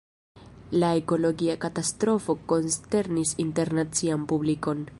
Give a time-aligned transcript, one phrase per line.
[0.83, 4.83] La ekologia katastrofo konsternis internacian publikon.